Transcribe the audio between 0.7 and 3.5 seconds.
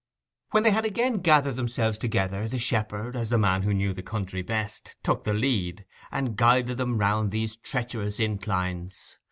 had again gathered themselves together, the shepherd, as the